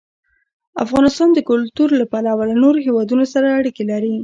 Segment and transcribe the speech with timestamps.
[0.85, 4.13] افغانستان د کلتور له پلوه له نورو هېوادونو سره اړیکې لري.